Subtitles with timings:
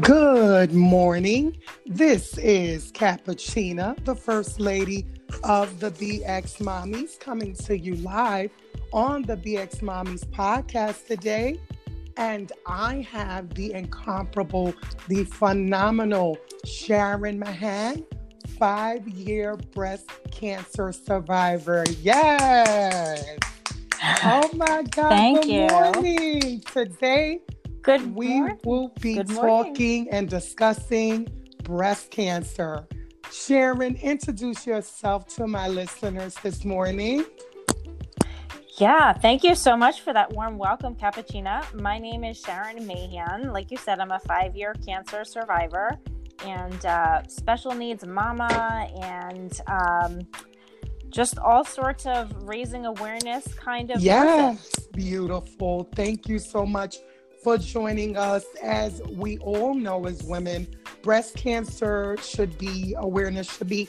[0.00, 1.56] Good morning.
[1.86, 5.06] This is Cappuccina, the First Lady
[5.44, 8.50] of the BX Mommies, coming to you live
[8.92, 11.60] on the BX Mommies podcast today.
[12.16, 14.74] And I have the incomparable,
[15.06, 18.04] the phenomenal Sharon Mahan,
[18.58, 21.84] five year breast cancer survivor.
[22.02, 23.24] Yes.
[24.02, 25.08] Oh my God.
[25.10, 25.68] Thank you.
[25.68, 25.70] Good you.
[25.70, 26.60] morning.
[26.72, 27.40] Today,
[27.86, 28.58] Good we morning.
[28.64, 29.66] will be Good morning.
[29.74, 31.28] talking and discussing
[31.62, 32.84] breast cancer.
[33.30, 37.24] Sharon, introduce yourself to my listeners this morning.
[38.78, 41.62] Yeah, thank you so much for that warm welcome, Cappuccina.
[41.80, 43.52] My name is Sharon Mahan.
[43.52, 45.96] Like you said, I'm a five year cancer survivor
[46.44, 50.18] and uh, special needs mama and um,
[51.08, 54.06] just all sorts of raising awareness kind of person.
[54.06, 55.88] Yes, beautiful.
[55.94, 56.96] Thank you so much
[57.46, 58.44] for joining us.
[58.60, 60.66] As we all know as women,
[61.02, 63.88] breast cancer should be awareness should be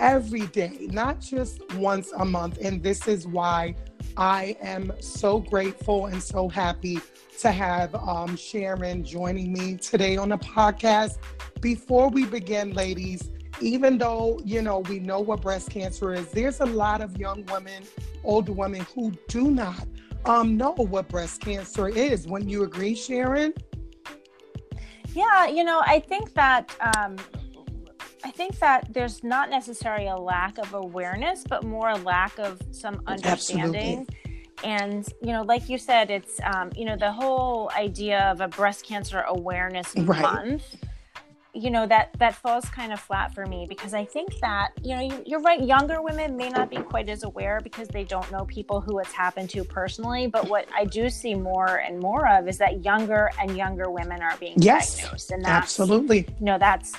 [0.00, 2.58] every day, not just once a month.
[2.60, 3.76] And this is why
[4.16, 6.98] I am so grateful and so happy
[7.38, 11.18] to have um, Sharon joining me today on the podcast.
[11.60, 16.58] Before we begin, ladies, even though you know we know what breast cancer is, there's
[16.58, 17.84] a lot of young women,
[18.24, 19.86] older women who do not
[20.28, 22.26] um, know what breast cancer is.
[22.26, 23.52] Wouldn't you agree, Sharon?
[25.14, 27.16] Yeah, you know, I think that um,
[28.24, 32.60] I think that there's not necessarily a lack of awareness, but more a lack of
[32.72, 34.00] some understanding.
[34.00, 34.06] Absolutely.
[34.64, 38.48] And you know, like you said, it's um, you know the whole idea of a
[38.48, 40.22] breast cancer awareness Right.
[40.22, 40.76] month.
[41.56, 44.94] You know that that falls kind of flat for me because I think that you
[44.94, 45.62] know you, you're right.
[45.62, 49.12] Younger women may not be quite as aware because they don't know people who it's
[49.12, 50.26] happened to personally.
[50.26, 54.22] But what I do see more and more of is that younger and younger women
[54.22, 56.26] are being Yes, diagnosed, and that's Absolutely.
[56.38, 56.92] you know that's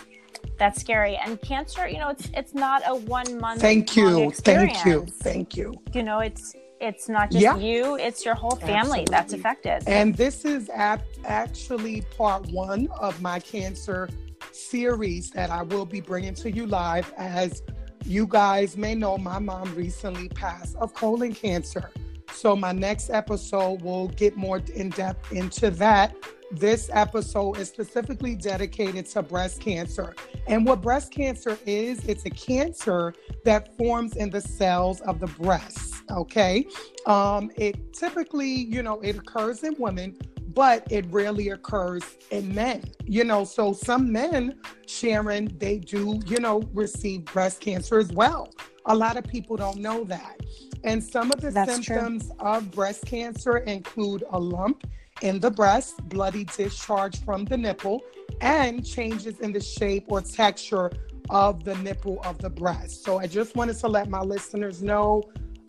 [0.57, 4.31] that's scary and cancer you know it's it's not a one month Thank you.
[4.31, 5.05] Thank you.
[5.21, 5.79] Thank you.
[5.93, 7.57] you know it's it's not just Yeah.
[7.57, 13.21] you it's your whole family that's affected And this is ap- actually part one of
[13.21, 14.09] my cancer
[14.57, 17.13] series that I will be bringing to you live.
[17.17, 17.61] As
[18.05, 21.91] you guys may know, my mom recently passed of colon cancer.
[22.33, 26.15] So my next episode will get more in depth into that.
[26.51, 30.15] This episode is specifically dedicated to breast cancer.
[30.47, 33.13] And what breast cancer is, it's a cancer
[33.43, 35.95] that forms in the cells of the breast.
[36.09, 36.65] Okay.
[37.05, 40.17] Um, it typically, you know, it occurs in women,
[40.57, 42.83] but it rarely occurs in men.
[43.05, 44.57] You know, so some men,
[44.87, 48.51] Sharon, they do, you know, receive breast cancer as well.
[48.87, 50.41] A lot of people don't know that.
[50.83, 51.97] And some of the That's true.
[51.97, 54.87] symptoms of breast cancer include a lump
[55.21, 58.01] in the breast, bloody discharge from the nipple,
[58.41, 60.89] and changes in the shape or texture
[61.29, 63.03] of the nipple of the breast.
[63.03, 65.21] So I just wanted to let my listeners know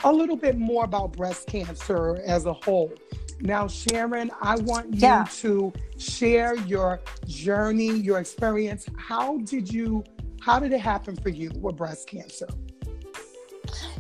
[0.03, 2.91] a little bit more about breast cancer as a whole.
[3.41, 5.27] Now, Sharon, I want you Yeah.
[5.43, 8.87] to share your journey, your experience.
[8.97, 10.05] How did you,
[10.41, 12.49] how did it happen for you with breast cancer?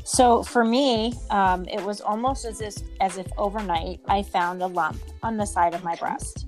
[0.02, 4.66] so for me um, it was almost as if as if overnight i found a
[4.66, 6.46] lump on the side of my breast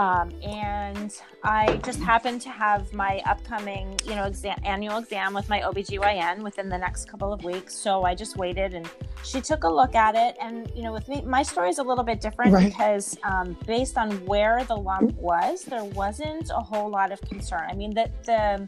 [0.00, 5.46] um, and I just happened to have my upcoming, you know, exam, annual exam with
[5.50, 7.74] my OBGYN within the next couple of weeks.
[7.74, 8.88] So I just waited and
[9.24, 10.38] she took a look at it.
[10.40, 12.70] And, you know, with me, my story is a little bit different Right.
[12.70, 17.66] because um, based on where the lump was, there wasn't a whole lot of concern.
[17.68, 18.66] I mean, that the,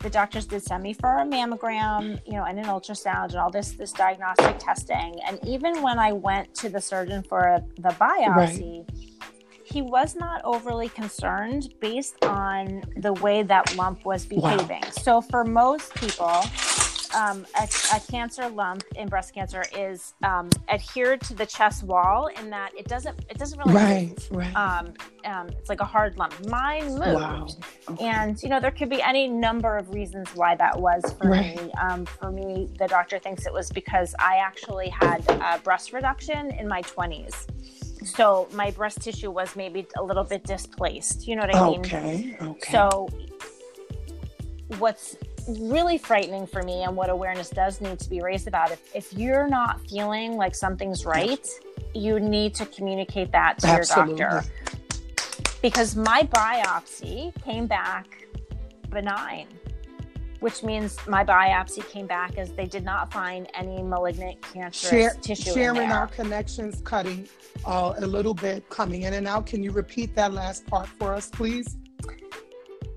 [0.00, 3.50] the doctors did send me for a mammogram, you know, and an ultrasound and all
[3.50, 5.18] this this diagnostic testing.
[5.26, 8.86] And even when I went to the surgeon for the biopsy,
[9.64, 14.56] he was not overly concerned based on the way that lump was Wow.
[14.56, 14.82] behaving.
[14.92, 16.30] So for most people,
[17.14, 22.26] um, a, a cancer lump in breast cancer is um, adhered to the chest wall
[22.38, 24.28] in that it doesn't it doesn't really Right, move.
[24.32, 24.56] right.
[24.56, 24.92] Um,
[25.24, 26.34] um, it's like a hard lump.
[26.48, 27.02] Mine moved.
[27.04, 27.46] wow.
[27.90, 28.04] Okay.
[28.06, 31.54] And you know there could be any number of reasons why that was for Right.
[31.62, 31.72] me.
[31.80, 36.50] Um, for me, the doctor thinks it was because I actually had a breast reduction
[36.52, 37.46] in my twenties,
[38.04, 41.26] so my breast tissue was maybe a little bit displaced.
[41.26, 41.80] You know what I mean?
[41.80, 42.36] Okay.
[42.40, 42.72] Okay.
[42.72, 43.08] So,
[44.78, 45.16] what's
[45.48, 49.12] really frightening for me and what awareness does need to be raised about if, if
[49.12, 51.46] you're not feeling like something's right,
[51.94, 54.18] you need to communicate that to Absolutely.
[54.18, 54.50] your doctor.
[55.60, 58.26] Because my biopsy came back
[58.90, 59.46] benign,
[60.40, 65.14] which means my biopsy came back as they did not find any malignant cancerous Share,
[65.20, 67.28] tissue in sharing our connections cutting
[67.64, 69.46] uh, a little bit coming in and out.
[69.46, 71.76] Can you repeat that last part for us, please?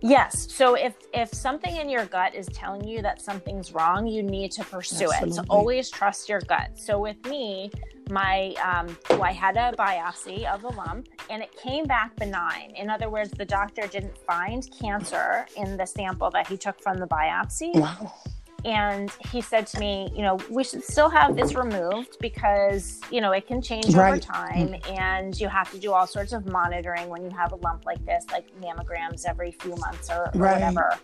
[0.07, 0.51] Yes.
[0.53, 4.51] So if if something in your gut is telling you that something's wrong, you need
[4.53, 5.29] to pursue Absolutely.
[5.29, 5.33] it.
[5.35, 6.71] So always trust your gut.
[6.75, 7.71] So with me,
[8.09, 12.71] my um, well, I had a biopsy of the lump, and it came back benign.
[12.77, 16.99] In other words, the doctor didn't find cancer in the sample that he took from
[16.99, 17.73] the biopsy.
[17.75, 18.13] Wow
[18.65, 23.21] and he said to me, you know, we should still have this removed because, you
[23.21, 24.13] know, it can change right.
[24.13, 27.55] over time and you have to do all sorts of monitoring when you have a
[27.57, 30.53] lump like this, like mammograms every few months or, or right.
[30.53, 30.97] whatever.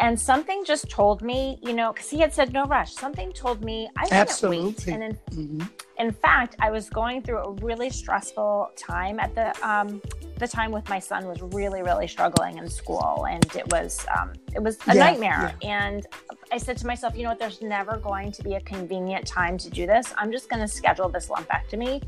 [0.00, 2.94] And something just told me, you know, because he had said no rush.
[2.94, 4.66] Something told me I Absolutely.
[4.66, 4.86] wait.
[4.86, 5.66] And in, mm-hmm.
[5.98, 10.00] in, fact, I was going through a really stressful time at the um,
[10.38, 14.34] the time with my son was really, really struggling in school, and it was um,
[14.54, 15.56] it was a yeah, nightmare.
[15.62, 15.68] Yeah.
[15.68, 16.06] And
[16.52, 17.40] I said to myself, you know what?
[17.40, 20.14] There's never going to be a convenient time to do this.
[20.16, 22.04] I'm just going to schedule this lumpectomy,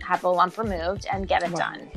[0.00, 1.58] have the lump removed, and get it wow.
[1.58, 1.90] done.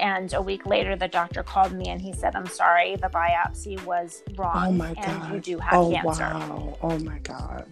[0.00, 3.82] And a week later, the doctor called me and he said, I'm sorry, the biopsy
[3.84, 4.68] was wrong.
[4.68, 5.34] Oh my and God.
[5.34, 6.22] you do have oh, cancer.
[6.24, 6.78] Wow.
[6.82, 7.66] Oh my God.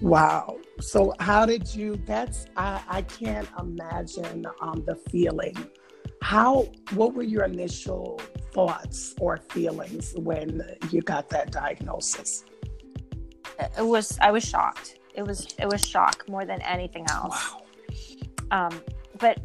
[0.00, 0.58] Wow.
[0.80, 5.56] So how did you that's I, I can't imagine um the feeling.
[6.22, 8.20] How what were your initial
[8.52, 12.44] thoughts or feelings when you got that diagnosis?
[13.58, 15.00] It was I was shocked.
[15.14, 17.52] It was it was shock more than anything else.
[17.52, 18.68] Wow.
[18.68, 18.80] Um,
[19.18, 19.40] but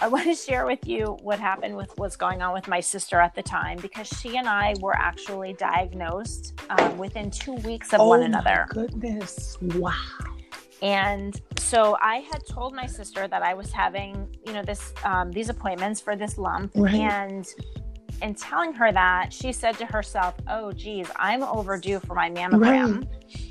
[0.00, 3.20] I want to share with you what happened with what's going on with my sister
[3.20, 8.00] at the time because she and I were actually diagnosed um, within two weeks of
[8.00, 8.66] oh one another.
[8.70, 9.56] goodness!
[9.60, 9.94] Wow.
[10.82, 15.30] And so I had told my sister that I was having, you know, this um,
[15.30, 16.94] these appointments for this lump, right.
[16.94, 17.46] and
[18.20, 23.00] in telling her that, she said to herself, "Oh, geez, I'm overdue for my mammogram."
[23.00, 23.43] Right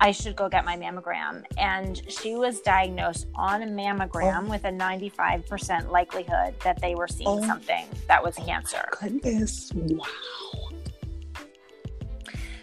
[0.00, 1.44] I should go get my mammogram.
[1.58, 4.50] And she was diagnosed on a mammogram oh.
[4.50, 7.46] with a 95% likelihood that they were seeing oh.
[7.46, 8.88] something that was cancer.
[9.00, 9.70] Goodness.
[9.74, 10.06] Wow.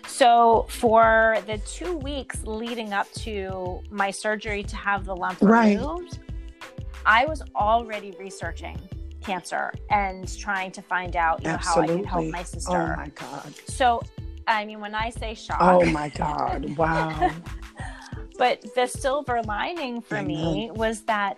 [0.08, 5.78] So, for the two weeks leading up to my surgery to have the lump right.
[5.78, 6.18] removed,
[7.06, 8.80] I was already researching
[9.22, 12.96] cancer and trying to find out you know, how I could help my oh sister.
[12.96, 13.54] Oh my God.
[13.68, 14.02] So
[14.48, 15.58] I mean, when I say shock.
[15.60, 16.78] Oh my God.
[16.78, 17.32] Wow.
[18.38, 21.38] but the silver lining for me was that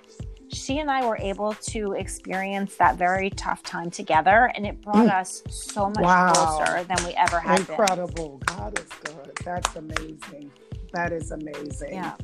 [0.52, 5.08] she and I were able to experience that very tough time together, and it brought
[5.08, 5.14] mm.
[5.14, 6.34] us so much wow.
[6.34, 7.60] closer than we ever had.
[7.60, 8.42] Incredible.
[8.46, 8.58] Been.
[8.58, 9.32] God is good.
[9.44, 10.52] That's amazing.
[10.94, 11.94] That is amazing.
[11.94, 12.16] Yeah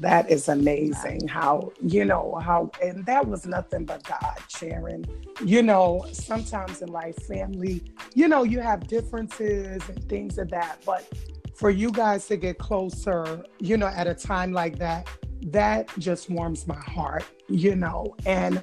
[0.00, 5.04] that is amazing how you know how and that was nothing but god Sharon.
[5.44, 7.82] you know sometimes in life family
[8.14, 11.06] you know you have differences and things of that but
[11.54, 15.08] for you guys to get closer you know at a time like that
[15.42, 18.62] that just warms my heart you know and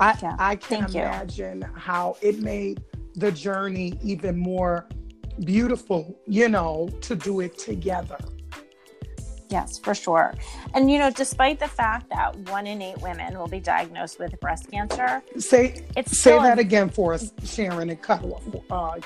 [0.00, 1.80] i yeah, i can imagine you.
[1.80, 2.82] how it made
[3.14, 4.88] the journey even more
[5.44, 8.18] beautiful you know to do it together
[9.54, 10.34] Yes, for sure.
[10.74, 14.32] And you know, despite the fact that one in eight women will be diagnosed with
[14.40, 18.42] breast cancer, say it's say that again for us, Sharon, and cut off.
[18.68, 18.98] Uh.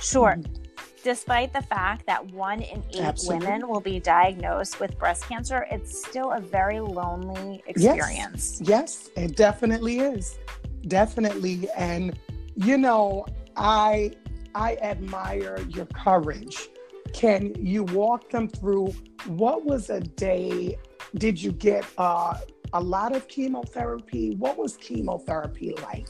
[0.00, 0.36] Sure.
[0.38, 0.62] Mm-hmm.
[1.02, 3.46] Despite the fact that one in eight Absolutely.
[3.46, 8.60] women will be diagnosed with breast cancer, it's still a very lonely experience.
[8.60, 10.38] Yes, yes it definitely is.
[10.86, 11.68] Definitely.
[11.76, 12.16] And
[12.54, 13.26] you know,
[13.56, 14.12] I
[14.54, 16.68] I admire your courage
[17.12, 18.94] can you walk them through
[19.26, 20.78] what was a day?
[21.14, 22.38] Did you get uh,
[22.72, 24.34] a lot of chemotherapy?
[24.36, 26.08] What was chemotherapy like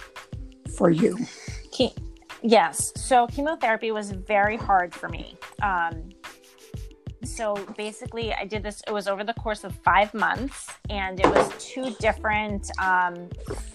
[0.76, 1.17] for you?
[1.73, 1.97] Ke-
[2.43, 2.93] yes.
[2.97, 5.37] So chemotherapy was very hard for me.
[5.62, 6.11] Um,
[7.25, 8.83] so basically, I did this.
[8.87, 13.28] It was over the course of five months, and it was two different, um,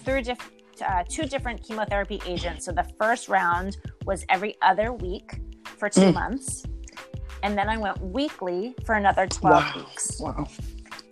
[0.04, 0.52] through different.
[0.84, 2.64] Uh, two different chemotherapy agents.
[2.64, 3.76] So the first round
[4.06, 5.40] was every other week
[5.78, 6.14] for two mm.
[6.14, 6.64] months
[7.44, 9.72] and then I went weekly for another 12 wow.
[9.76, 10.18] weeks.
[10.18, 10.48] Wow.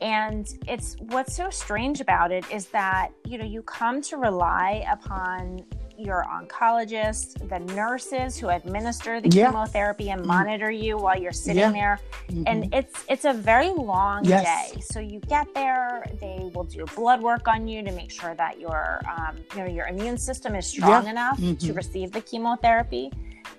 [0.01, 4.85] And it's what's so strange about it is that, you know, you come to rely
[4.91, 5.63] upon
[5.99, 9.47] your oncologist, the nurses who administer the yeah.
[9.47, 10.29] chemotherapy and mm-hmm.
[10.29, 11.71] monitor you while you're sitting yeah.
[11.71, 12.01] there.
[12.29, 12.45] Mm-hmm.
[12.47, 14.73] And it's it's a very long yes.
[14.73, 14.81] day.
[14.81, 18.59] So you get there, they will do blood work on you to make sure that
[18.59, 21.11] your um, you know your immune system is strong yeah.
[21.11, 21.67] enough mm-hmm.
[21.67, 23.13] to receive the chemotherapy.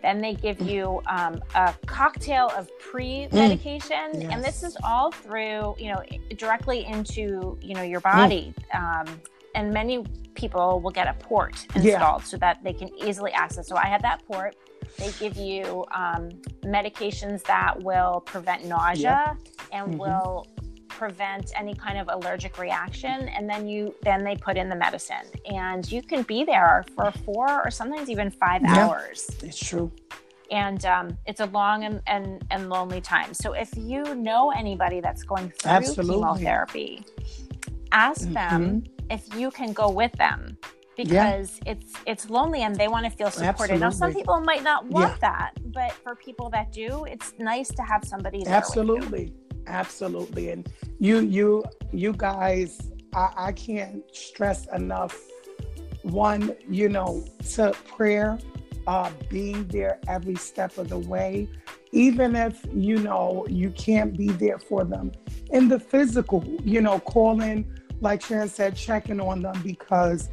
[0.03, 4.21] Then they give you um, a cocktail of pre-medication, mm.
[4.21, 4.31] yes.
[4.31, 6.03] and this is all through, you know,
[6.35, 8.53] directly into, you know, your body.
[8.75, 9.07] Mm.
[9.07, 9.21] Um,
[9.55, 10.03] and many
[10.35, 12.17] people will get a port installed yeah.
[12.17, 13.67] so that they can easily access.
[13.67, 14.55] So I had that port.
[14.97, 16.29] They give you um,
[16.63, 19.37] medications that will prevent nausea
[19.71, 19.97] and mm-hmm.
[19.99, 20.47] will
[20.97, 25.25] prevent any kind of allergic reaction and then you then they put in the medicine
[25.45, 28.85] and you can be there for four or sometimes even five Yeah.
[28.87, 29.91] hours It's true.
[30.51, 33.33] and um, it's a long and, and, and lonely time.
[33.33, 36.15] So if you know anybody that's going through Absolutely.
[36.15, 37.05] chemotherapy,
[37.91, 40.57] ask them if you can go with them
[40.95, 43.79] because it's it's lonely and they want to feel supported.
[43.79, 45.17] Now some people might not want Yeah.
[45.21, 48.45] that, but for people that do, it's nice to have somebody there.
[48.45, 48.55] with you.
[48.57, 49.33] Absolutely.
[49.67, 50.49] Absolutely.
[50.49, 55.17] And you you you guys I, I can't stress enough
[56.03, 58.39] one, you know, to prayer,
[58.87, 61.47] uh being there every step of the way,
[61.91, 65.11] even if you know you can't be there for them
[65.51, 70.29] in the physical, you know, calling, like Sharon said, checking on them because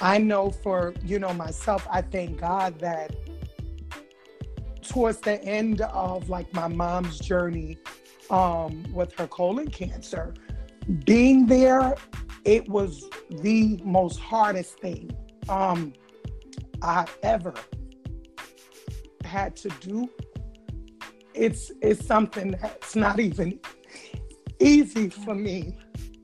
[0.00, 3.14] I know for, you know, myself, I thank God that
[4.82, 7.78] towards the end of like my mom's journey
[8.30, 10.34] um, with her colon cancer,
[11.04, 11.94] being there,
[12.44, 15.10] it was the most hardest thing
[15.48, 15.92] um,
[16.82, 17.54] I ever
[19.24, 20.08] had to do.
[21.34, 23.58] It's it's something that's not even
[24.60, 25.76] easy for me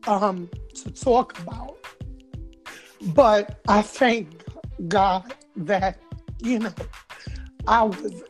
[0.06, 1.78] um, to talk about.
[3.14, 4.44] But I thank
[4.88, 5.98] God that,
[6.42, 6.74] you know,
[7.66, 8.22] I was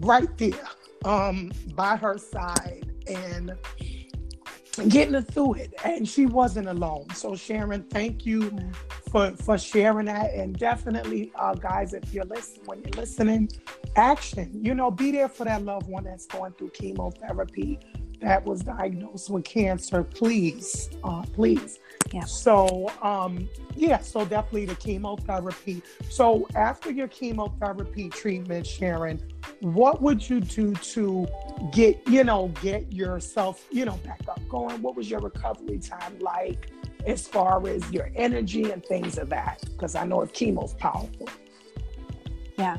[0.00, 0.68] right there
[1.04, 3.56] um, by her side and
[4.88, 5.74] getting through it.
[5.84, 7.06] And she wasn't alone.
[7.14, 8.56] So, Sharon, thank you
[9.10, 10.32] for, for sharing that.
[10.32, 13.50] And definitely, uh, guys, if you're listening, when you're listening,
[13.96, 17.78] action, you know, be there for that loved one that's going through chemotherapy
[18.20, 20.02] that was diagnosed with cancer.
[20.02, 21.78] Please, uh, please.
[22.12, 22.24] Yeah.
[22.24, 25.82] So, um, yeah, so definitely the chemotherapy.
[26.10, 29.22] So, after your chemotherapy treatment, Sharon,
[29.60, 31.26] what would you do to
[31.72, 34.80] get, you know, get yourself, you know, back up going?
[34.82, 36.70] What was your recovery time like
[37.06, 39.62] as far as your energy and things of that?
[39.72, 41.28] Because I know if chemo's powerful.
[42.56, 42.78] Yeah.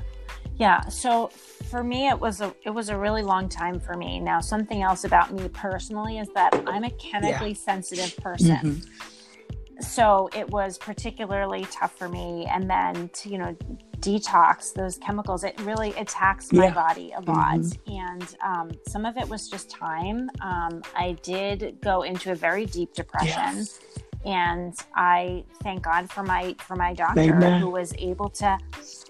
[0.57, 0.87] Yeah.
[0.87, 1.27] So
[1.69, 4.19] for me it was a it was a really long time for me.
[4.19, 8.57] Now something else about me personally is that I'm a chemically sensitive person.
[8.57, 9.83] Mhm.
[9.83, 13.55] So it was particularly tough for me and then to, you know,
[13.99, 16.73] detox those chemicals it really attacks my Yeah.
[16.73, 17.99] body a lot Mhm.
[18.03, 22.65] and um, some of it was just time um, i did go into a very
[22.65, 23.79] deep depression Yes.
[24.25, 27.61] and i thank god for my for my doctor Amen.
[27.61, 28.57] who was able to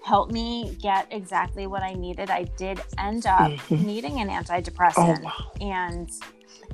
[0.04, 3.84] help me get exactly what i needed i did end up Mhm.
[3.84, 5.32] needing an Oh, antidepressant wow.
[5.60, 6.10] and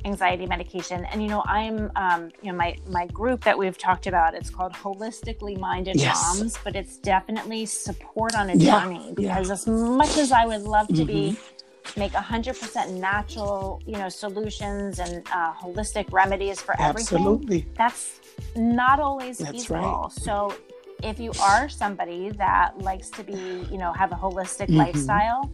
[0.04, 4.06] anxiety medication and you know i'm um, you know my my group that we've talked
[4.06, 6.16] about it's called holistically minded Yes.
[6.38, 9.34] moms but it's definitely support on a Yeah, journey yeah.
[9.34, 12.00] because as much as i would love to be Mm-hmm.
[12.00, 17.66] make 100% natural you know solutions and uh, holistic remedies for everything Absolutely.
[17.76, 18.20] that's
[18.54, 20.04] not always That's feasible.
[20.04, 20.12] right.
[20.12, 20.54] So
[21.02, 24.76] if you are somebody that likes to be, you know, have a holistic Mhm.
[24.78, 25.50] lifestyle,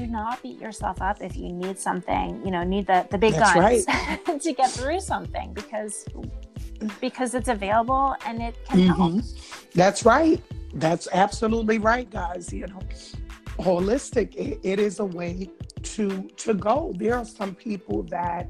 [0.00, 3.34] do not beat yourself up if you need something, you know, need the, the big
[3.34, 6.06] That's guns to get through something because
[7.00, 9.12] because it's available and it can help.
[9.12, 9.72] Mhm.
[9.74, 10.42] That's right.
[10.74, 12.52] That's absolutely right, guys.
[12.52, 12.80] You know,
[13.58, 14.34] holistic.
[14.36, 15.50] It, it is a way
[15.82, 16.94] to to go.
[16.96, 18.48] There are some people that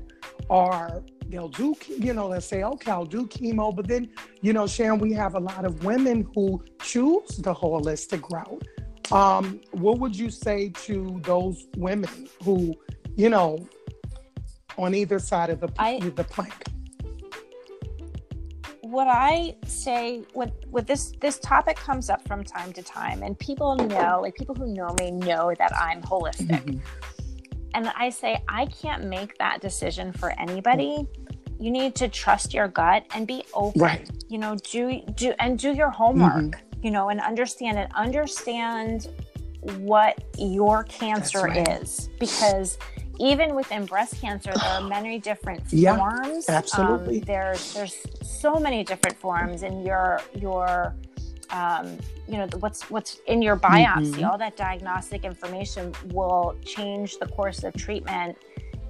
[0.49, 4.11] are they'll do you know they'll say okay I'll do chemo, but then
[4.43, 8.63] you know Sharon, we have a lot of women who choose the holistic route.
[9.13, 12.75] Um, what would you say to those women who
[13.17, 13.69] you know
[14.79, 16.55] on either side of the I- the plank?
[18.83, 23.39] what I say with with this this topic comes up from time to time, and
[23.39, 26.49] people know, like people who know me, know that I'm holistic.
[26.65, 26.81] Mhm.
[27.75, 31.07] And I say I can't make that decision for anybody.
[31.61, 33.81] You need to trust your gut and be open.
[33.81, 34.11] Right.
[34.29, 36.61] You know, do do and do your homework.
[36.83, 37.91] You know, and understand it.
[37.95, 39.09] Understand
[39.79, 41.69] what your cancer right.
[41.83, 42.79] is because
[43.19, 47.19] even within breast cancer there are many different Yeah, forms absolutely.
[47.19, 50.95] um, there's there's so many different forms and your your
[51.51, 54.31] um, you know what's what's in your biopsy Mhm.
[54.31, 58.39] all that diagnostic information will change the course of treatment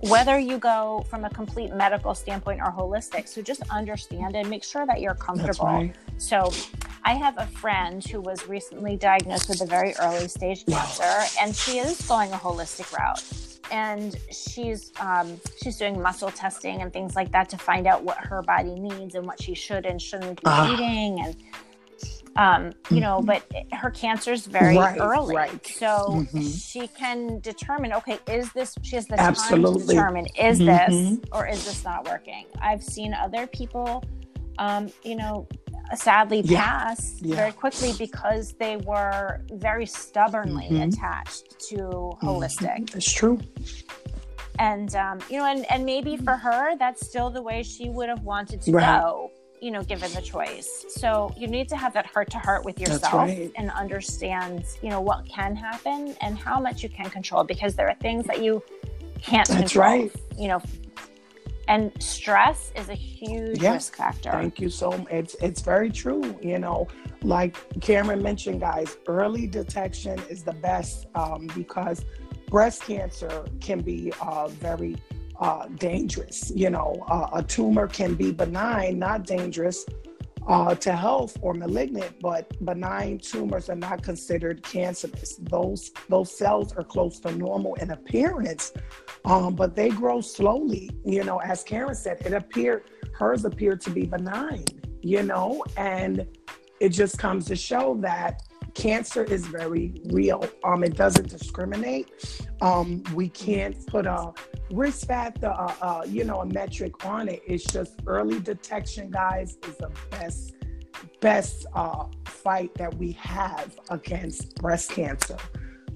[0.03, 4.63] whether you go from a complete medical standpoint or holistic so just understand and make
[4.63, 5.97] sure that you're comfortable right.
[6.19, 6.49] so
[7.05, 10.79] I have a friend who was recently diagnosed with a very early stage Wow.
[10.79, 13.23] cancer, and she is going a holistic route.
[13.73, 18.19] And she's um, she's doing muscle testing and things like that to find out what
[18.19, 20.73] her body needs and what she should and shouldn't be Ah.
[20.73, 21.21] eating.
[21.21, 21.37] And
[22.37, 23.43] Um, you know, but
[23.73, 25.67] her cancer is very Right, early, right.
[25.67, 26.63] so Mhm.
[26.71, 27.93] she can determine.
[27.93, 28.75] Okay, is this?
[28.83, 29.61] She has the Absolutely.
[29.61, 30.67] time to determine is Mhm.
[30.67, 32.47] this or is this not working.
[32.63, 34.03] I've seen other people,
[34.59, 35.47] um, you know,
[35.97, 36.61] sadly Yeah.
[36.65, 37.37] pass Yeah.
[37.37, 40.93] very quickly because they were very stubbornly Mhm.
[40.93, 41.77] attached to
[42.23, 43.39] holistic It's true.
[44.59, 48.09] and um, you know and, and maybe for her that's still the way she would
[48.09, 49.01] have wanted to Right.
[49.01, 49.31] go
[49.61, 52.79] you know given the choice so you need to have that heart to heart with
[52.81, 53.51] yourself right.
[53.57, 57.89] and understand you know what can happen and how much you can control because there
[57.89, 58.63] are things that you
[59.21, 60.13] can't That's control right.
[60.39, 60.61] you know
[61.71, 63.75] and stress is a huge Yes.
[63.75, 65.07] risk factor Thank you so much.
[65.21, 66.25] It's it's very true.
[66.43, 66.89] You know,
[67.23, 72.05] like Cameron mentioned, guys, early detection is the best um, because
[72.49, 74.97] breast cancer can be uh, very
[75.39, 76.51] uh, dangerous.
[76.63, 79.87] You know, uh, a tumor can be benign, not dangerous
[80.47, 85.37] uh, to health or malignant, but benign tumors are not considered cancerous.
[85.37, 88.73] Those those cells are close to normal in appearance,
[89.25, 90.91] um, but they grow slowly.
[91.05, 94.65] You know, as Karen said, it appeared hers appeared to be benign.
[95.03, 96.27] You know, and
[96.81, 98.43] it just comes to show that
[98.75, 100.45] cancer is very real.
[100.65, 102.49] Um, it doesn't discriminate.
[102.61, 104.33] Um, we can't put a
[104.71, 107.43] risk factor, uh, uh, you know, a metric on it.
[107.47, 110.55] It's just early detection, guys, is the best,
[111.21, 115.37] best uh, fight that we have against breast cancer.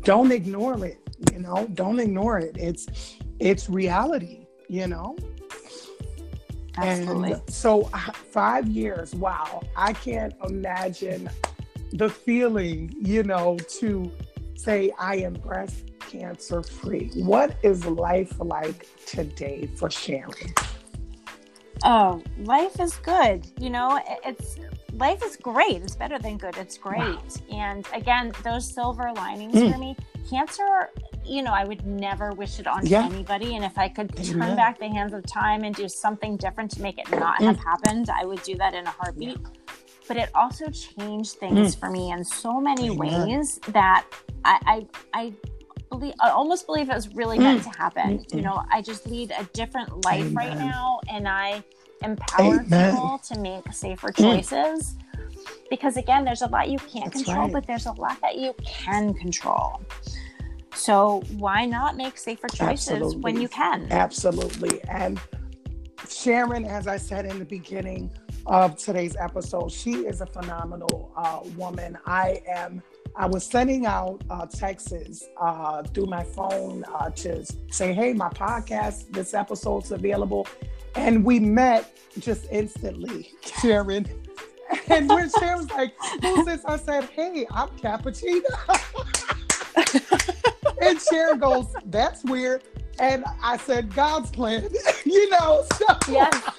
[0.02, 0.98] Don't ignore it.
[1.32, 2.56] You know, don't ignore it.
[2.58, 4.46] It's it's reality.
[4.68, 5.16] You know.
[6.76, 11.30] absolutely And so five years, wow, I can't imagine
[11.92, 14.10] the feeling, you know, to
[14.56, 17.10] say I am breast cancer free.
[17.14, 20.54] What is life like today for Sharon?
[21.84, 23.46] Oh, life is good.
[23.58, 24.56] You know, it's
[24.92, 25.82] life is great.
[25.82, 26.56] It's better than good.
[26.56, 26.98] It's great.
[27.00, 27.22] Wow.
[27.52, 29.72] And again, those silver linings Mm.
[29.72, 29.96] for me,
[30.30, 30.90] cancer,
[31.24, 33.04] you know, I would never wish it on Yeah.
[33.04, 33.56] anybody.
[33.56, 34.56] And if I could turn Amen.
[34.56, 37.46] back the hands of time and do something different to make it not Mm.
[37.46, 39.38] have happened, I would do that in a heartbeat.
[40.06, 42.98] But it also changed things for me in so many Mm.
[42.98, 44.04] Ways that
[44.44, 44.86] I, I,
[45.20, 45.32] I
[45.98, 47.72] believe, I almost believe it was really meant Mm.
[47.72, 48.24] to happen.
[48.32, 51.62] You know, I just lead a different life right now, and I
[52.02, 52.94] empower Amen.
[52.94, 54.22] people to make safer Mm.
[54.46, 54.94] choices.
[55.70, 57.52] Because again, there's a lot you can't That's control, right.
[57.52, 59.80] but there's a lot that you can control.
[60.74, 63.86] So why not make safer choices when you can?
[63.90, 64.82] Absolutely.
[64.84, 65.20] And
[66.08, 68.10] Sharon, as I said in the beginning
[68.46, 71.96] of today's episode, she is a phenomenal uh, woman.
[72.06, 72.82] I am.
[73.16, 78.28] I was sending out uh, texts uh, through my phone uh, to say, "Hey, my
[78.30, 80.48] podcast, this episode's available,"
[80.96, 84.06] and we met just instantly, Sharon.
[84.88, 88.42] And when Sharon's like, "Who's this?" I said, "Hey, I'm Cappuccino."
[90.82, 92.64] and Sharon goes, "That's weird."
[92.98, 94.68] And I said, "God's plan,"
[95.04, 95.64] you know.
[95.74, 96.50] So Yes.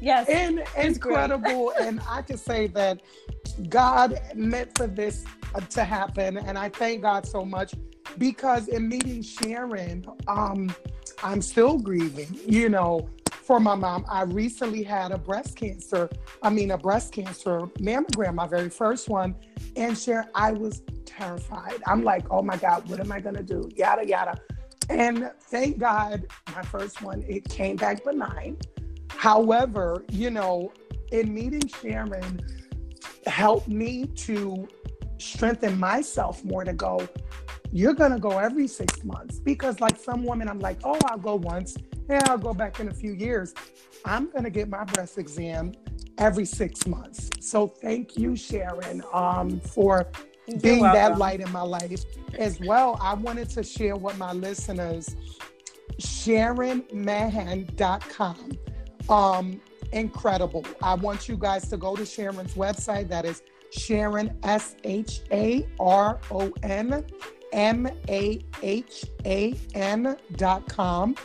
[0.00, 0.28] Yes.
[0.28, 1.72] and incredible.
[1.80, 3.00] and I can say that
[3.68, 5.24] God meant for this
[5.70, 7.74] to happen, and I thank God so much
[8.18, 10.74] because in meeting Sharon, um,
[11.22, 12.38] I'm still grieving.
[12.46, 16.10] You know, for my mom, I recently had a breast cancer.
[16.42, 19.34] I mean, a breast cancer mammogram, my very first one,
[19.76, 21.82] and Sharon, I was terrified.
[21.86, 23.68] I'm like, oh my God, what am I gonna do?
[23.76, 24.38] Yada yada.
[24.88, 28.56] And thank God, my first one, it came back benign.
[29.08, 30.72] However, you know,
[31.10, 32.40] in meeting Sharon
[33.26, 34.66] helped me to
[35.18, 37.06] strengthen myself more to go,
[37.72, 39.38] you're gonna go every six months.
[39.38, 41.76] Because like some women, I'm like, oh, I'll go once,
[42.08, 43.54] and I'll go back in a few years.
[44.04, 45.72] I'm gonna get my breast exam
[46.18, 47.30] every six months.
[47.40, 50.06] So thank you, Sharon, um, for
[50.46, 52.04] You're being that light in my life
[52.38, 52.98] as well.
[53.00, 55.14] I wanted to share with my listeners
[56.00, 58.58] SharonMahan.com.
[59.08, 59.60] Um,
[59.96, 60.64] incredible.
[60.82, 63.08] I want you guys to go to Sharon's website.
[63.08, 67.04] That is Sharon, S H A R O N
[67.52, 71.16] M A H A N dot com.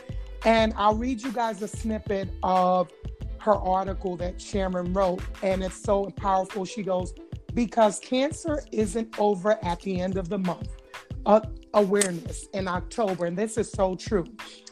[0.44, 2.90] And I'll read you guys a snippet of
[3.38, 5.22] her article that Sharon wrote.
[5.42, 6.64] And it's so powerful.
[6.64, 7.14] She goes,
[7.54, 10.76] Because cancer isn't over at the end of the month.
[11.24, 11.40] Uh,
[11.74, 13.26] awareness in October.
[13.26, 14.24] And this is so true.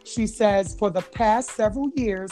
[0.05, 2.31] She says, For the past several years,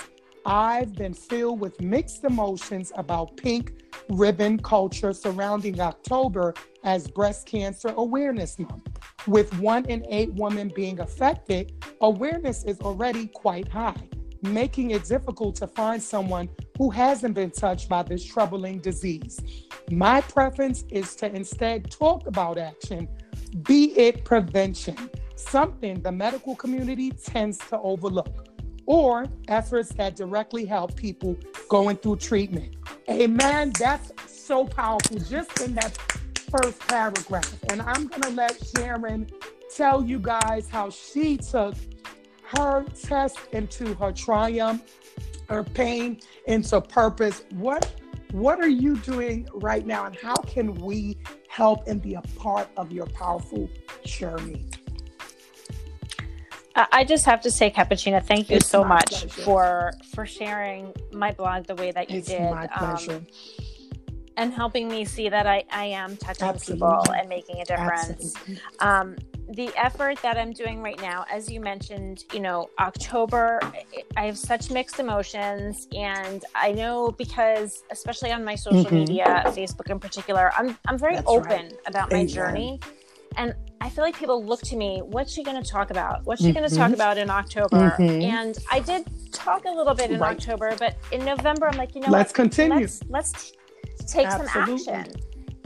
[0.51, 7.93] I've been filled with mixed emotions about pink ribbon culture surrounding October as Breast Cancer
[7.95, 8.99] Awareness Month.
[9.27, 14.09] With one in eight women being affected, awareness is already quite high.
[14.43, 19.41] making it difficult to find someone who hasn't been touched by this troubling disease.
[19.91, 23.09] My preference is to instead talk about action,
[23.63, 24.97] be it prevention,
[25.35, 28.48] something the medical community tends to overlook,
[28.89, 31.37] or efforts that directly help people
[31.69, 32.75] going through treatment.
[33.11, 33.71] Amen.
[33.79, 35.95] That's so powerful just in that
[36.51, 37.55] first paragraph.
[37.69, 39.29] And I'm going to let Sharon
[39.77, 41.75] tell you guys how she took
[42.57, 44.83] her test into her triumph,
[45.51, 47.43] her pain into purpose.
[47.51, 47.95] What
[48.33, 51.17] what are you doing right now and how can we
[51.49, 53.69] help and be a part of your powerful
[54.05, 54.67] journey?
[56.93, 59.29] I just have to say, Cappuccina, thank you it's so much pleasure.
[59.29, 62.41] for for sharing my blog the way that you it's did.
[62.77, 63.27] Um,
[64.37, 66.87] and helping me see that I, I am touching Absolutely.
[66.87, 68.35] people and making a difference.
[68.79, 69.17] Um,
[69.51, 73.61] the effort that I'm doing right now, as you mentioned, you know, October,
[74.17, 75.89] I have such mixed emotions.
[75.93, 78.95] And I know because, especially on my social mm-hmm.
[78.95, 81.75] media, Facebook in particular, I'm, I'm very That's open right.
[81.87, 82.29] about my Amen.
[82.29, 82.81] journey.
[83.37, 86.25] And I feel like people look to me, what's she going to talk about?
[86.25, 86.59] What's she mm-hmm.
[86.59, 87.95] going to talk about in October?
[87.99, 88.23] Mm-hmm.
[88.23, 90.37] And I did talk a little bit in right.
[90.37, 92.35] October, but in November, I'm like, you know, let's what?
[92.35, 92.81] continue.
[92.81, 93.53] Let's, let's
[94.07, 94.79] take Absolutely.
[94.79, 95.23] some action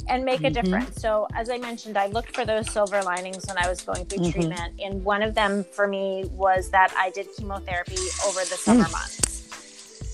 [0.09, 0.47] and make mm-hmm.
[0.47, 1.01] a difference.
[1.01, 4.25] So, as I mentioned, I looked for those silver linings when I was going through
[4.25, 4.41] mm-hmm.
[4.41, 4.81] treatment.
[4.81, 7.97] And one of them for me was that I did chemotherapy
[8.27, 8.93] over the summer mm.
[8.93, 9.32] months.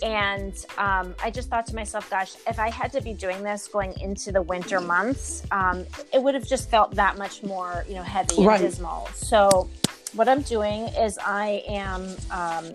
[0.02, 3.68] And um, I just thought to myself, gosh, if I had to be doing this
[3.68, 7.94] going into the winter months, um, it would have just felt that much more, you
[7.94, 8.60] know, heavy right.
[8.60, 9.08] and dismal.
[9.14, 9.68] So,
[10.14, 12.72] what I'm doing is I am um,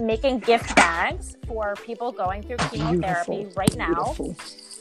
[0.00, 3.52] making gift bags for people going through chemotherapy Beautiful.
[3.56, 4.14] right now.
[4.14, 4.36] Beautiful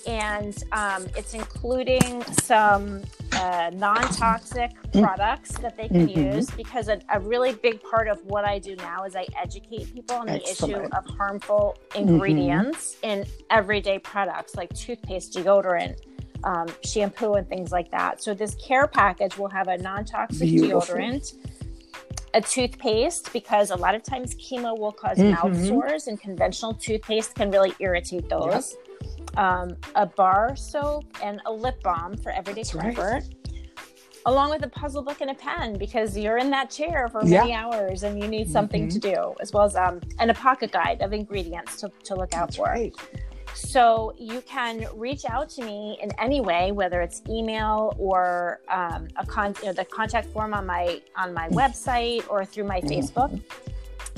[0.08, 3.02] and um, it's including some
[3.34, 5.04] uh, non-toxic mm.
[5.04, 6.36] products that they can mm-hmm.
[6.36, 9.94] use because a, a, really big part of what I do now is I educate
[9.94, 12.10] people on the issue of harmful mm-hmm.
[12.10, 13.22] ingredients mm-hmm.
[13.22, 16.00] in everyday products like toothpaste, deodorant,
[16.44, 18.22] um, shampoo, and things like that.
[18.22, 20.82] So this care package will have a non-toxic Beautiful.
[20.82, 21.36] deodorant
[22.36, 25.50] a toothpaste because a lot of times chemo will because mm-hmm.
[25.50, 28.76] mouth sores and conventional toothpaste can really irritate those.
[28.78, 28.89] Yep
[29.40, 33.24] um, a bar soap, and a lip balm for everyday That's comfort.
[33.24, 33.36] Right.
[34.26, 37.52] Along with a puzzle book and a pen because you're in that chair for many
[37.52, 37.66] yeah.
[37.66, 39.00] hours and you need something mm-hmm.
[39.00, 42.34] to do, as well as um, and a pocket guide of ingredients to, to look
[42.34, 42.66] out That's for.
[42.66, 42.94] Right.
[43.54, 49.08] So you can reach out to me in any way, whether it's email or um,
[49.16, 51.54] a con- you know, the contact form on my on my mm.
[51.54, 52.90] website or through my mm-hmm.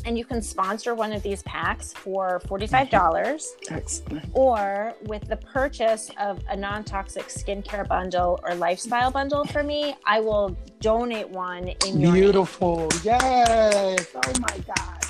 [0.05, 4.25] And you can sponsor one of these packs for $45 Excellent.
[4.33, 10.19] or with the purchase of a non-toxic skincare bundle or lifestyle bundle for me i
[10.19, 12.77] will donate one in your beautiful.
[12.77, 12.89] Name.
[13.03, 14.07] yes.
[14.15, 15.01] Oh my god.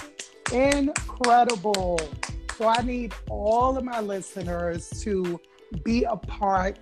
[0.54, 2.00] Incredible.
[2.58, 5.40] So i need all of my listeners to
[5.84, 6.78] be a part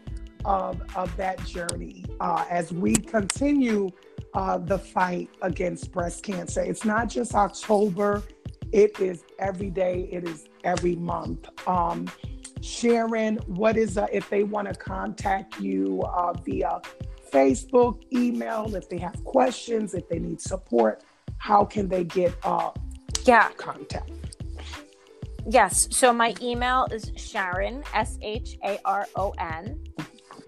[0.45, 3.89] of, of that journey uh, as we continue
[4.33, 6.61] uh, the fight against breast cancer.
[6.61, 8.23] It's not just October,
[8.71, 11.49] it is every day, it is every month.
[11.67, 12.07] Um,
[12.61, 16.81] Sharon, what is, uh, if they want to contact you uh, via
[17.31, 21.03] Facebook, email, if they have questions, if they need support,
[21.37, 22.71] how can they get uh,
[23.25, 23.49] yeah.
[23.57, 24.11] contact?
[25.47, 25.87] Yes.
[25.91, 29.83] So my email is Sharon, S H A R O N,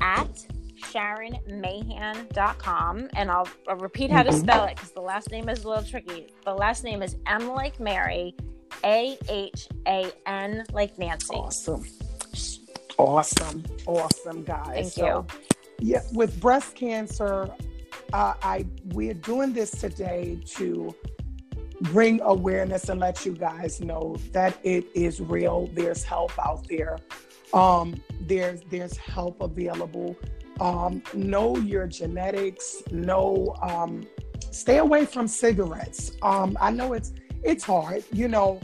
[0.01, 0.45] at
[0.81, 3.09] sharonmahan.com.
[3.15, 4.39] And I'll, I'll repeat how to mm-hmm.
[4.39, 6.27] spell it because the last name is a little tricky.
[6.45, 8.35] The last name is M like Mary,
[8.83, 11.35] A H A N like Nancy.
[11.35, 11.85] Awesome.
[12.97, 13.63] Awesome.
[13.87, 14.73] Awesome, guys.
[14.73, 15.25] Thank so, you.
[15.93, 17.49] Yeah, with breast cancer,
[18.13, 20.93] uh, I we're doing this today to
[21.81, 25.67] bring awareness and let you guys know that it is real.
[25.73, 26.99] There's help out there.
[27.53, 30.15] Um, there's there's help available
[30.61, 34.03] um, know your genetics, know, um,
[34.51, 36.11] stay away from cigarettes.
[36.21, 37.11] Um, I know it's
[37.43, 38.61] it's hard, you know.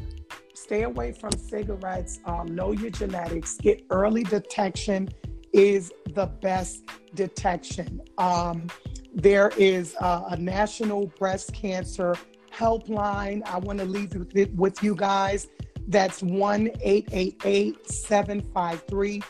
[0.53, 2.19] Stay away from cigarettes.
[2.25, 3.57] Um, know your genetics.
[3.57, 5.09] Get early detection
[5.53, 6.83] is the best
[7.15, 8.01] detection.
[8.17, 8.67] Um,
[9.13, 12.15] there is a, a, national breast cancer
[12.53, 13.41] helpline.
[13.45, 15.47] I want to leave with, with you guys.
[15.87, 19.21] That's 1 888 753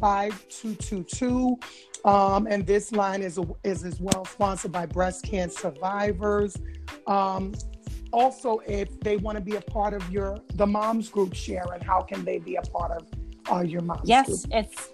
[0.00, 1.58] 5222.
[2.04, 6.56] Um, and this line is, is as well sponsored by breast cancer survivors.
[7.06, 7.54] Um,
[8.12, 12.02] also, if they want to be a part of your the moms group, Sharon, how
[12.02, 13.06] can they be a part of
[13.50, 14.40] uh, your moms yes, group?
[14.52, 14.90] It's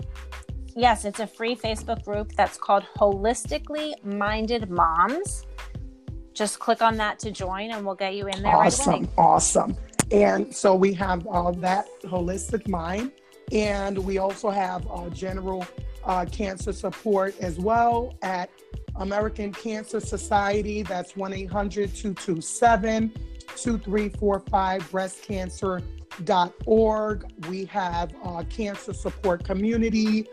[0.75, 5.45] yes, it's a free Facebook group that's called Holistically Minded Moms.
[6.33, 8.55] Just click on that to join, and we'll get you in there.
[8.55, 9.77] Awesome, right awesome.
[10.11, 13.13] And so we have uh, that holistic mind.
[13.53, 15.67] And we also have uh, general
[16.05, 18.51] uh, cancer support as well at
[18.97, 20.83] American Cancer Society.
[20.83, 23.13] That's 1 800 227
[23.57, 27.33] 2345 breastcancer.org.
[27.49, 30.27] We have a cancer support community.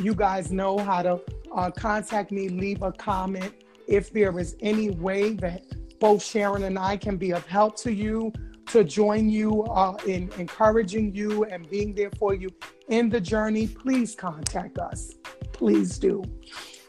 [0.00, 1.20] You guys know how to
[1.54, 3.52] uh, contact me, leave a comment.
[3.86, 5.64] If there is any way that
[6.00, 8.32] both Sharon and I can be of help to you,
[8.68, 12.48] to join you uh, in encouraging you and being there for you
[12.88, 15.12] in the journey, please contact us.
[15.52, 16.22] Please do.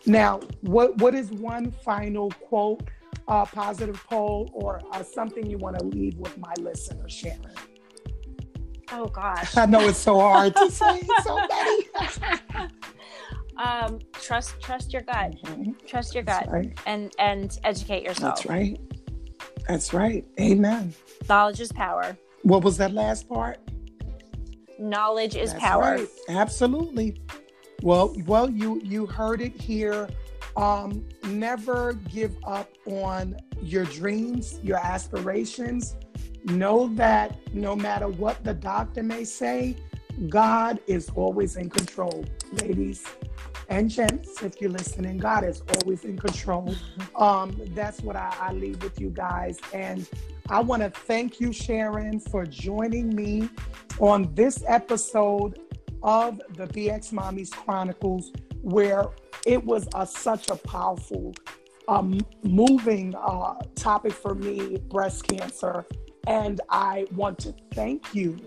[0.06, 2.84] Now, what what is one final quote,
[3.28, 7.42] uh, positive poll, or uh, something you want to leave with my listener, Sharon?
[8.92, 11.88] Oh gosh, I know it's so hard to say so many.
[13.58, 15.36] um, trust trust your gut.
[15.44, 15.72] Mm-hmm.
[15.86, 16.78] Trust your gut, right.
[16.86, 18.38] and and educate yourself.
[18.38, 18.80] That's right.
[19.68, 20.26] That's right.
[20.40, 20.94] Amen.
[21.30, 22.18] Knowledge is power.
[22.44, 23.60] What was that last part?
[24.80, 25.82] Knowledge is That's power.
[25.82, 26.08] Right.
[26.30, 27.22] Absolutely.
[27.84, 30.10] Well, well, you you heard it here.
[30.58, 35.96] Um, never give up on your dreams, your aspirations.
[36.46, 39.78] Know that no matter what the doctor may say,
[40.28, 43.06] God is always in control, ladies
[43.72, 46.68] and gents, if you're listening, God is always in control.
[46.68, 47.24] Mm-hmm.
[47.24, 49.60] Um, that's what I, I leave with you guys.
[49.74, 50.08] And
[50.50, 53.50] I want to thank you, Sharon, for joining me
[54.00, 55.58] on this episode
[56.04, 59.06] of the BX Mommies Chronicles, where
[59.48, 61.34] it was a, such a powerful,
[61.88, 65.86] um, moving uh, topic for me breast cancer.
[66.28, 68.38] And I want to thank you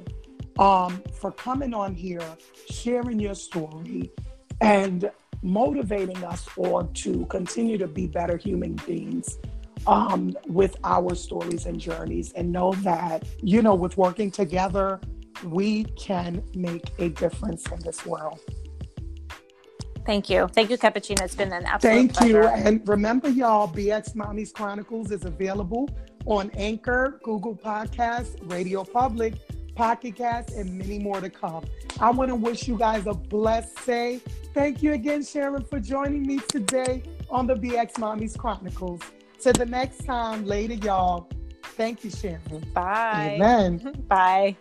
[0.58, 2.36] um, for coming on here,
[2.68, 4.12] sharing your story,
[4.60, 5.10] and
[5.42, 9.38] motivating us all to continue to be better human beings
[9.86, 15.00] um, with our stories and journeys and know that, you know, with working together,
[15.44, 18.40] we can make a difference in this world.
[20.06, 20.48] Thank you.
[20.48, 21.22] Thank you, Cappuccino.
[21.22, 22.42] It's been an absolute Thank pleasure.
[22.42, 22.48] you.
[22.48, 25.88] And remember, y'all, BX Mommies Chronicles is available
[26.26, 29.34] on Anchor, Google Podcasts, Radio Public,
[29.74, 31.64] Pocket Cast, and many more to come.
[32.00, 34.20] I want to wish you guys a blessed day.
[34.52, 39.00] Thank you again, Sharon, for joining me today on the BX Mommies Chronicles.
[39.40, 41.28] Till the next time, later, y'all.
[41.76, 42.64] Thank you, Sharon.
[42.72, 43.32] Bye.
[43.34, 44.04] Amen.
[44.08, 44.56] Bye.